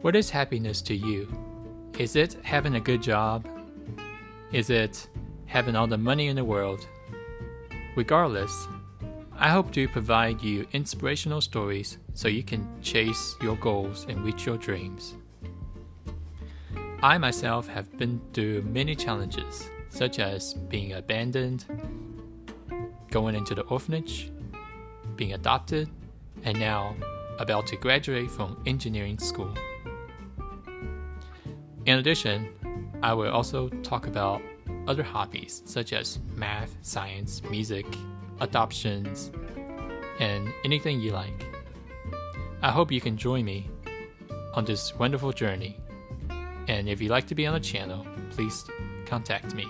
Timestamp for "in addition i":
31.88-33.14